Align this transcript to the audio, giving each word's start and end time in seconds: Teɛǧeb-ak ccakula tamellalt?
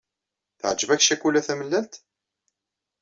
Teɛǧeb-ak 0.59 1.01
ccakula 1.03 1.41
tamellalt? 1.47 1.93